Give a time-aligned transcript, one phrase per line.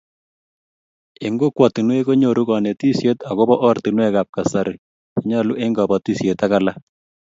[1.25, 4.75] Eng kokwatinwek konyoru konetisiet agobo ortinwekab kasari
[5.15, 6.77] chenyolu eng kobotisiet ak alak